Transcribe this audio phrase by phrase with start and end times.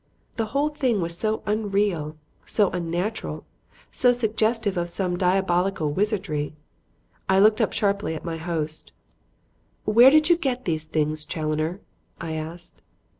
[0.35, 3.45] The whole thing was so unreal, so unnatural,
[3.91, 6.55] so suggestive of some diabolical wizardry.
[7.29, 8.93] I looked up sharply at my host.
[9.85, 11.81] "Where did you get these things, Challoner?"
[12.19, 12.81] I asked.